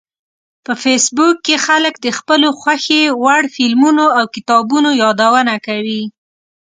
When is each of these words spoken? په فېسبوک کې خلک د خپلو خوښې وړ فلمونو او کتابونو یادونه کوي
په 0.65 0.73
فېسبوک 0.83 1.35
کې 1.45 1.55
خلک 1.65 1.93
د 1.99 2.07
خپلو 2.17 2.49
خوښې 2.59 3.01
وړ 3.23 3.41
فلمونو 3.55 4.05
او 4.17 4.23
کتابونو 4.35 4.89
یادونه 5.03 5.53
کوي 5.67 6.03